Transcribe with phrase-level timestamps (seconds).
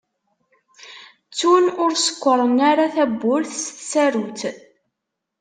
[1.29, 2.51] Ttun ur sekkṛen
[2.95, 4.41] tawwurt s tsarut.